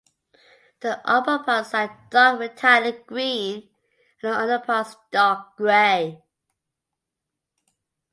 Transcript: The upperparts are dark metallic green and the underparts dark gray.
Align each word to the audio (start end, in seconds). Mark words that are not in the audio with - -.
The 0.79 0.99
upperparts 1.05 1.75
are 1.75 1.95
dark 2.09 2.39
metallic 2.39 3.05
green 3.05 3.69
and 4.23 4.33
the 4.33 4.35
underparts 4.35 4.95
dark 5.11 5.55
gray. 5.57 6.23